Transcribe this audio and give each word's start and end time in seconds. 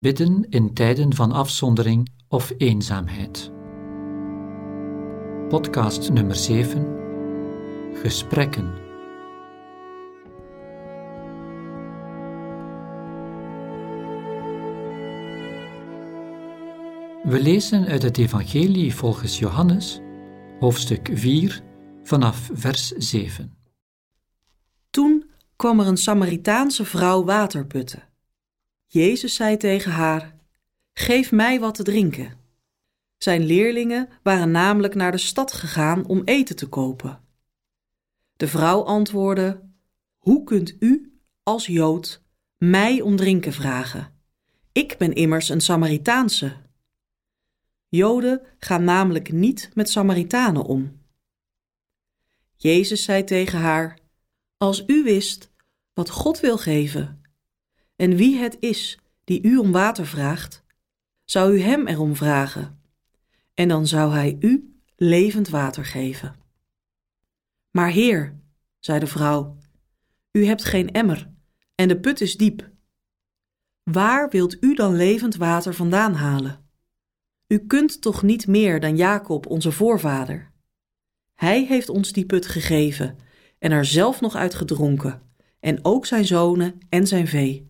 Bidden 0.00 0.46
in 0.48 0.74
tijden 0.74 1.14
van 1.14 1.32
afzondering 1.32 2.08
of 2.28 2.52
eenzaamheid. 2.56 3.52
Podcast 5.48 6.12
nummer 6.12 6.36
7. 6.36 6.96
Gesprekken. 7.92 8.74
We 17.22 17.38
lezen 17.42 17.86
uit 17.86 18.02
het 18.02 18.18
Evangelie 18.18 18.94
volgens 18.94 19.38
Johannes, 19.38 20.00
hoofdstuk 20.58 21.10
4, 21.12 21.62
vanaf 22.02 22.50
vers 22.52 22.88
7. 22.88 23.56
Toen 24.90 25.30
kwam 25.56 25.80
er 25.80 25.86
een 25.86 25.96
Samaritaanse 25.96 26.84
vrouw 26.84 27.24
water 27.24 27.66
putten. 27.66 28.09
Jezus 28.92 29.34
zei 29.34 29.56
tegen 29.56 29.92
haar: 29.92 30.34
Geef 30.92 31.32
mij 31.32 31.60
wat 31.60 31.74
te 31.74 31.82
drinken. 31.82 32.38
Zijn 33.18 33.44
leerlingen 33.44 34.08
waren 34.22 34.50
namelijk 34.50 34.94
naar 34.94 35.12
de 35.12 35.18
stad 35.18 35.52
gegaan 35.52 36.06
om 36.06 36.22
eten 36.24 36.56
te 36.56 36.68
kopen. 36.68 37.20
De 38.36 38.48
vrouw 38.48 38.82
antwoordde: 38.82 39.60
Hoe 40.18 40.44
kunt 40.44 40.76
u, 40.78 41.20
als 41.42 41.66
Jood, 41.66 42.22
mij 42.56 43.00
om 43.00 43.16
drinken 43.16 43.52
vragen? 43.52 44.20
Ik 44.72 44.94
ben 44.98 45.12
immers 45.12 45.48
een 45.48 45.60
Samaritaanse. 45.60 46.56
Joden 47.88 48.42
gaan 48.58 48.84
namelijk 48.84 49.32
niet 49.32 49.70
met 49.74 49.90
Samaritanen 49.90 50.64
om. 50.64 51.00
Jezus 52.56 53.02
zei 53.02 53.24
tegen 53.24 53.58
haar: 53.58 53.98
Als 54.56 54.84
u 54.86 55.02
wist 55.02 55.50
wat 55.94 56.10
God 56.10 56.40
wil 56.40 56.58
geven 56.58 57.19
en 58.00 58.16
wie 58.16 58.36
het 58.36 58.56
is 58.60 58.98
die 59.24 59.42
u 59.42 59.56
om 59.56 59.72
water 59.72 60.06
vraagt, 60.06 60.64
zou 61.24 61.54
u 61.54 61.60
hem 61.60 61.86
erom 61.86 62.16
vragen, 62.16 62.80
en 63.54 63.68
dan 63.68 63.86
zou 63.86 64.12
hij 64.12 64.36
u 64.40 64.80
levend 64.96 65.48
water 65.48 65.84
geven. 65.84 66.36
Maar 67.70 67.90
Heer, 67.90 68.40
zei 68.78 68.98
de 68.98 69.06
vrouw, 69.06 69.56
u 70.32 70.44
hebt 70.44 70.64
geen 70.64 70.90
emmer 70.90 71.30
en 71.74 71.88
de 71.88 72.00
put 72.00 72.20
is 72.20 72.36
diep. 72.36 72.70
Waar 73.82 74.28
wilt 74.30 74.64
u 74.64 74.74
dan 74.74 74.96
levend 74.96 75.36
water 75.36 75.74
vandaan 75.74 76.14
halen? 76.14 76.68
U 77.46 77.58
kunt 77.58 78.00
toch 78.00 78.22
niet 78.22 78.46
meer 78.46 78.80
dan 78.80 78.96
Jacob, 78.96 79.46
onze 79.46 79.72
voorvader? 79.72 80.52
Hij 81.34 81.64
heeft 81.64 81.88
ons 81.88 82.12
die 82.12 82.26
put 82.26 82.46
gegeven 82.46 83.18
en 83.58 83.72
er 83.72 83.84
zelf 83.84 84.20
nog 84.20 84.34
uit 84.34 84.54
gedronken, 84.54 85.22
en 85.58 85.84
ook 85.84 86.06
zijn 86.06 86.24
zonen 86.24 86.78
en 86.88 87.06
zijn 87.06 87.28
vee. 87.28 87.69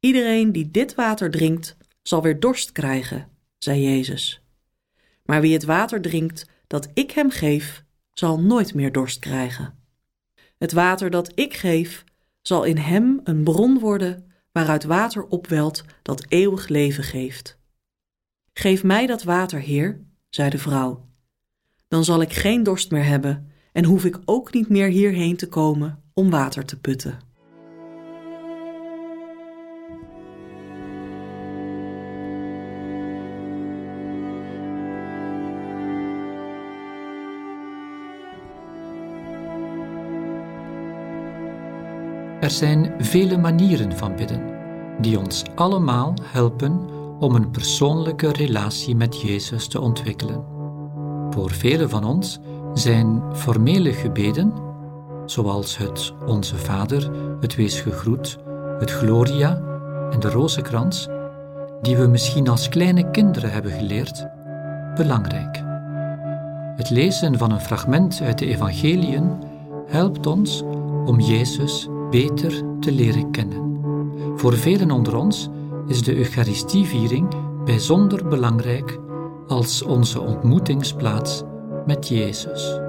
Iedereen 0.00 0.52
die 0.52 0.70
dit 0.70 0.94
water 0.94 1.30
drinkt, 1.30 1.76
zal 2.02 2.22
weer 2.22 2.40
dorst 2.40 2.72
krijgen, 2.72 3.28
zei 3.58 3.82
Jezus. 3.82 4.42
Maar 5.24 5.40
wie 5.40 5.52
het 5.52 5.64
water 5.64 6.00
drinkt 6.00 6.48
dat 6.66 6.88
ik 6.94 7.10
hem 7.10 7.30
geef, 7.30 7.84
zal 8.12 8.40
nooit 8.40 8.74
meer 8.74 8.92
dorst 8.92 9.18
krijgen. 9.18 9.78
Het 10.58 10.72
water 10.72 11.10
dat 11.10 11.32
ik 11.34 11.54
geef, 11.54 12.04
zal 12.42 12.64
in 12.64 12.76
hem 12.76 13.20
een 13.24 13.44
bron 13.44 13.78
worden 13.78 14.30
waaruit 14.52 14.84
water 14.84 15.26
opwelt 15.26 15.84
dat 16.02 16.24
eeuwig 16.28 16.68
leven 16.68 17.04
geeft. 17.04 17.58
Geef 18.52 18.84
mij 18.84 19.06
dat 19.06 19.22
water, 19.22 19.60
Heer, 19.60 20.00
zei 20.28 20.50
de 20.50 20.58
vrouw. 20.58 21.08
Dan 21.88 22.04
zal 22.04 22.20
ik 22.20 22.32
geen 22.32 22.62
dorst 22.62 22.90
meer 22.90 23.04
hebben 23.04 23.52
en 23.72 23.84
hoef 23.84 24.04
ik 24.04 24.18
ook 24.24 24.52
niet 24.52 24.68
meer 24.68 24.88
hierheen 24.88 25.36
te 25.36 25.48
komen 25.48 26.02
om 26.12 26.30
water 26.30 26.64
te 26.64 26.80
putten. 26.80 27.27
Er 42.48 42.54
zijn 42.54 42.94
vele 42.98 43.38
manieren 43.38 43.96
van 43.96 44.16
bidden 44.16 44.42
die 45.00 45.18
ons 45.18 45.42
allemaal 45.54 46.14
helpen 46.22 46.80
om 47.18 47.34
een 47.34 47.50
persoonlijke 47.50 48.32
relatie 48.32 48.96
met 48.96 49.20
Jezus 49.20 49.66
te 49.66 49.80
ontwikkelen. 49.80 50.44
Voor 51.30 51.50
velen 51.50 51.90
van 51.90 52.04
ons 52.04 52.38
zijn 52.74 53.22
formele 53.32 53.92
gebeden, 53.92 54.52
zoals 55.26 55.76
het 55.76 56.12
Onze 56.26 56.56
Vader, 56.56 57.10
het 57.40 57.54
Wees 57.54 57.80
gegroet, 57.80 58.38
het 58.78 58.90
Gloria 58.90 59.62
en 60.10 60.20
de 60.20 60.30
Rozenkrans, 60.30 61.08
die 61.82 61.96
we 61.96 62.06
misschien 62.06 62.48
als 62.48 62.68
kleine 62.68 63.10
kinderen 63.10 63.50
hebben 63.50 63.72
geleerd, 63.72 64.26
belangrijk. 64.94 65.62
Het 66.76 66.90
lezen 66.90 67.38
van 67.38 67.50
een 67.50 67.60
fragment 67.60 68.20
uit 68.22 68.38
de 68.38 68.46
Evangeliën 68.46 69.30
helpt 69.86 70.26
ons 70.26 70.62
om 71.04 71.20
Jezus 71.20 71.88
beter 72.10 72.62
te 72.80 72.92
leren 72.92 73.30
kennen. 73.30 73.80
Voor 74.36 74.56
velen 74.56 74.90
onder 74.90 75.16
ons 75.16 75.48
is 75.86 76.02
de 76.02 76.16
Eucharistieviering 76.16 77.28
bijzonder 77.64 78.28
belangrijk 78.28 78.98
als 79.46 79.82
onze 79.82 80.20
ontmoetingsplaats 80.20 81.42
met 81.86 82.08
Jezus. 82.08 82.87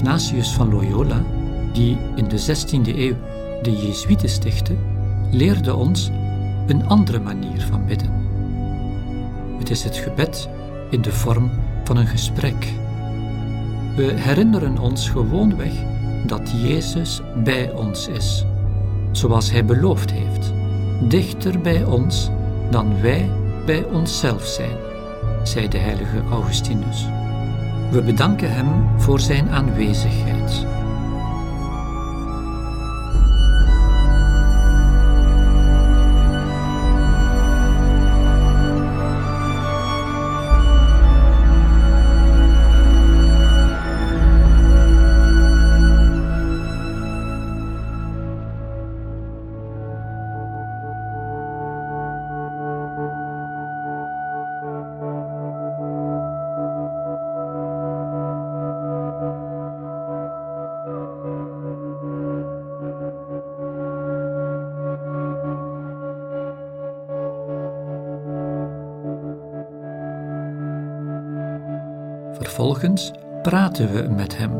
Ignatius 0.00 0.52
van 0.52 0.70
Loyola, 0.70 1.22
die 1.72 1.98
in 2.14 2.28
de 2.28 2.38
16e 2.38 2.96
eeuw 2.96 3.14
de 3.62 3.76
Jezuïeten 3.76 4.28
stichtte, 4.28 4.72
leerde 5.30 5.74
ons 5.74 6.10
een 6.66 6.86
andere 6.86 7.18
manier 7.18 7.60
van 7.60 7.84
bidden. 7.86 8.10
Het 9.58 9.70
is 9.70 9.84
het 9.84 9.96
gebed 9.96 10.48
in 10.90 11.02
de 11.02 11.12
vorm 11.12 11.50
van 11.84 11.96
een 11.96 12.06
gesprek. 12.06 12.72
We 13.96 14.12
herinneren 14.16 14.78
ons 14.78 15.08
gewoonweg 15.08 15.72
dat 16.26 16.50
Jezus 16.62 17.20
bij 17.44 17.70
ons 17.72 18.08
is, 18.08 18.44
zoals 19.10 19.50
Hij 19.50 19.64
beloofd 19.64 20.12
heeft, 20.12 20.52
dichter 21.08 21.60
bij 21.60 21.84
ons 21.84 22.30
dan 22.70 23.00
wij 23.00 23.30
bij 23.66 23.84
onszelf 23.84 24.46
zijn, 24.46 24.76
zei 25.42 25.68
de 25.68 25.78
heilige 25.78 26.22
Augustinus. 26.30 27.06
We 27.90 28.02
bedanken 28.02 28.52
Hem 28.52 29.00
voor 29.00 29.20
Zijn 29.20 29.50
aanwezigheid. 29.50 30.79
Vervolgens 72.50 73.12
praten 73.42 73.92
we 73.92 74.08
met 74.08 74.38
hem, 74.38 74.50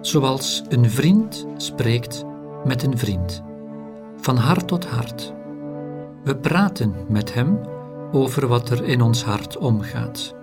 zoals 0.00 0.62
een 0.68 0.90
vriend 0.90 1.46
spreekt 1.56 2.24
met 2.64 2.82
een 2.82 2.98
vriend, 2.98 3.42
van 4.16 4.36
hart 4.36 4.68
tot 4.68 4.86
hart. 4.86 5.32
We 6.24 6.36
praten 6.36 6.94
met 7.08 7.34
hem 7.34 7.60
over 8.12 8.46
wat 8.46 8.70
er 8.70 8.84
in 8.84 9.02
ons 9.02 9.24
hart 9.24 9.58
omgaat. 9.58 10.34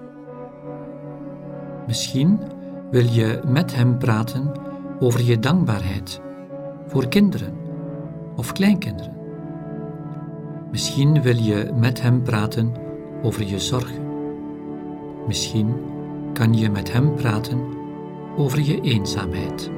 Misschien 1.88 2.40
wil 2.92 3.06
je 3.06 3.42
met 3.46 3.76
Hem 3.76 3.98
praten 3.98 4.52
over 5.00 5.22
je 5.22 5.40
dankbaarheid 5.40 6.22
voor 6.88 7.08
kinderen 7.08 7.54
of 8.36 8.52
kleinkinderen. 8.52 9.16
Misschien 10.72 11.22
wil 11.22 11.38
je 11.38 11.72
met 11.76 12.02
Hem 12.02 12.22
praten 12.24 12.74
over 13.24 13.44
je 13.44 13.60
zorgen. 13.60 14.06
Misschien 15.28 15.96
kan 16.38 16.58
je 16.58 16.70
met 16.70 16.92
Hem 16.92 17.16
praten 17.16 17.64
over 18.36 18.62
je 18.62 18.82
eenzaamheid. 18.82 19.72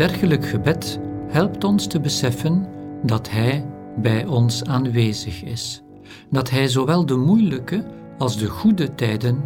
Dergelijk 0.00 0.46
gebed 0.46 1.00
helpt 1.28 1.64
ons 1.64 1.86
te 1.86 2.00
beseffen 2.00 2.66
dat 3.02 3.30
Hij 3.30 3.66
bij 3.96 4.26
ons 4.26 4.64
aanwezig 4.64 5.42
is, 5.42 5.82
dat 6.30 6.50
Hij 6.50 6.68
zowel 6.68 7.06
de 7.06 7.16
moeilijke 7.16 7.84
als 8.18 8.38
de 8.38 8.46
goede 8.46 8.94
tijden 8.94 9.42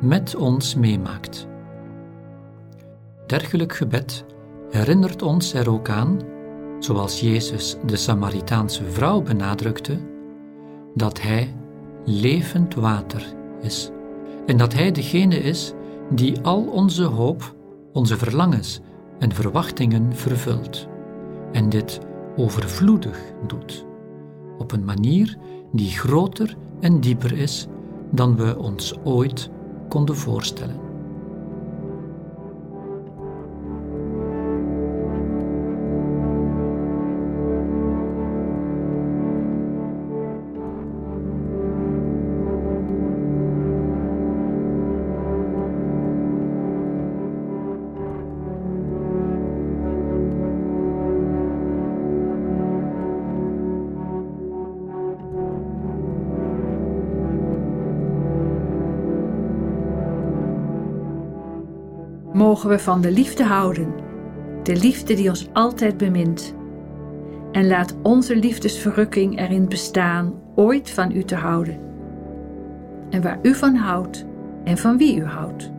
met 0.00 0.36
ons 0.36 0.74
meemaakt. 0.74 1.46
Dergelijk 3.26 3.72
gebed 3.72 4.24
herinnert 4.70 5.22
ons 5.22 5.54
er 5.54 5.70
ook 5.70 5.88
aan, 5.88 6.18
zoals 6.78 7.20
Jezus 7.20 7.76
de 7.86 7.96
Samaritaanse 7.96 8.84
vrouw 8.84 9.22
benadrukte, 9.22 9.98
dat 10.94 11.20
Hij 11.20 11.54
levend 12.04 12.74
water 12.74 13.34
is 13.60 13.90
en 14.46 14.56
dat 14.56 14.72
Hij 14.72 14.92
degene 14.92 15.38
is 15.38 15.72
die 16.10 16.40
al 16.40 16.62
onze 16.62 17.04
hoop, 17.04 17.54
onze 17.92 18.16
verlangens 18.16 18.80
en 19.20 19.32
verwachtingen 19.32 20.16
vervult 20.16 20.88
en 21.52 21.68
dit 21.68 22.00
overvloedig 22.36 23.18
doet, 23.46 23.86
op 24.58 24.72
een 24.72 24.84
manier 24.84 25.36
die 25.72 25.90
groter 25.90 26.56
en 26.80 27.00
dieper 27.00 27.38
is 27.38 27.66
dan 28.10 28.36
we 28.36 28.58
ons 28.58 28.94
ooit 29.04 29.50
konden 29.88 30.16
voorstellen. 30.16 30.89
Mogen 62.40 62.68
we 62.68 62.78
van 62.78 63.00
de 63.00 63.10
liefde 63.10 63.44
houden, 63.44 63.94
de 64.62 64.76
liefde 64.76 65.14
die 65.14 65.28
ons 65.28 65.48
altijd 65.52 65.96
bemint. 65.96 66.54
En 67.52 67.66
laat 67.66 67.96
onze 68.02 68.36
liefdesverrukking 68.36 69.38
erin 69.38 69.68
bestaan 69.68 70.34
ooit 70.54 70.90
van 70.90 71.12
u 71.12 71.22
te 71.22 71.34
houden. 71.34 71.78
En 73.10 73.22
waar 73.22 73.38
u 73.42 73.54
van 73.54 73.74
houdt 73.74 74.26
en 74.64 74.78
van 74.78 74.98
wie 74.98 75.16
u 75.16 75.24
houdt. 75.24 75.72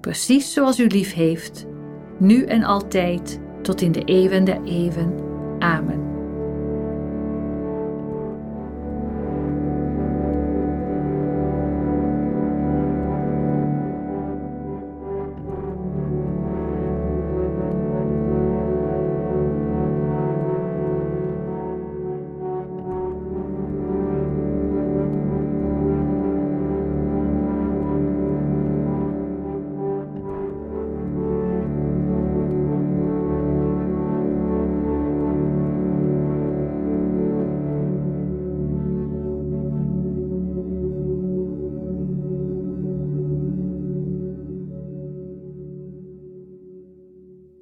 Precies 0.00 0.52
zoals 0.52 0.80
u 0.80 0.86
lief 0.86 1.14
heeft, 1.14 1.66
nu 2.18 2.44
en 2.44 2.62
altijd, 2.62 3.40
tot 3.62 3.80
in 3.80 3.92
de 3.92 4.04
eeuwen 4.04 4.44
der 4.44 4.62
eeuwen. 4.64 5.14
Amen. 5.58 6.03